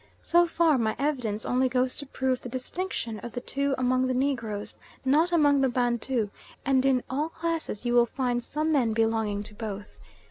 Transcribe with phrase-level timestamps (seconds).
[0.23, 4.15] So far my evidence only goes to prove the distinction of the two among the
[4.15, 6.31] Negroes, not among the Bantu,
[6.65, 9.99] and in all cases you will find some men belonging to both.